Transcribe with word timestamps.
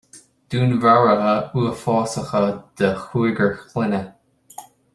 Dúnmharuithe 0.53 1.33
uafásacha 1.59 2.41
de 2.81 2.89
chúigear 3.03 3.53
clainne 3.67 4.01